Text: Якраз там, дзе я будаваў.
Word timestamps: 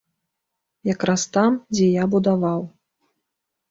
Якраз 0.93 1.27
там, 1.37 1.61
дзе 1.77 1.85
я 2.01 2.11
будаваў. 2.17 2.61